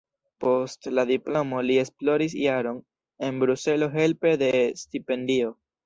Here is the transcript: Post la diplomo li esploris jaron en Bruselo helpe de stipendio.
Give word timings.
Post 0.45 0.89
la 0.99 1.03
diplomo 1.09 1.61
li 1.67 1.77
esploris 1.83 2.35
jaron 2.47 2.81
en 3.29 3.41
Bruselo 3.45 3.95
helpe 4.01 4.37
de 4.47 4.53
stipendio. 4.85 5.59